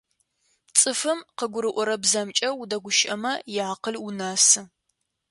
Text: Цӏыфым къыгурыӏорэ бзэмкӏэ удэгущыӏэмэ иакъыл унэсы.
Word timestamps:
Цӏыфым 0.77 1.19
къыгурыӏорэ 1.37 1.95
бзэмкӏэ 2.01 2.49
удэгущыӏэмэ 2.61 3.33
иакъыл 3.55 3.95
унэсы. 4.07 4.61